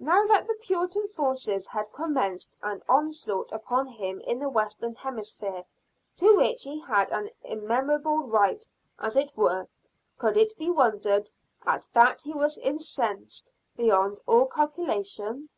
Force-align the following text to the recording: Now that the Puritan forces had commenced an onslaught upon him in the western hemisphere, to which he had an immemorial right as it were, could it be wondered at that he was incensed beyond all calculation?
Now 0.00 0.26
that 0.26 0.48
the 0.48 0.54
Puritan 0.60 1.06
forces 1.06 1.68
had 1.68 1.92
commenced 1.92 2.50
an 2.64 2.82
onslaught 2.88 3.52
upon 3.52 3.86
him 3.86 4.20
in 4.22 4.40
the 4.40 4.48
western 4.48 4.96
hemisphere, 4.96 5.62
to 6.16 6.34
which 6.36 6.64
he 6.64 6.80
had 6.80 7.10
an 7.10 7.30
immemorial 7.44 8.24
right 8.26 8.66
as 8.98 9.16
it 9.16 9.30
were, 9.36 9.68
could 10.18 10.36
it 10.36 10.58
be 10.58 10.68
wondered 10.68 11.30
at 11.64 11.86
that 11.92 12.22
he 12.22 12.32
was 12.34 12.58
incensed 12.58 13.52
beyond 13.76 14.18
all 14.26 14.46
calculation? 14.46 15.48